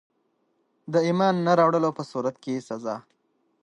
د 0.93 0.95
ایمان 1.07 1.35
نه 1.45 1.53
راوړلو 1.59 1.89
په 1.97 2.03
صورت 2.11 2.35
کي 2.43 2.53
سزا. 2.69 2.95